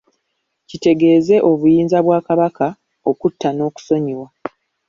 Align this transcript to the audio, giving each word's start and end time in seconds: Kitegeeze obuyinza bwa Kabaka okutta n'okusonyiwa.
Kitegeeze 0.69 1.35
obuyinza 1.49 1.97
bwa 2.05 2.19
Kabaka 2.27 2.67
okutta 3.09 3.49
n'okusonyiwa. 3.53 4.27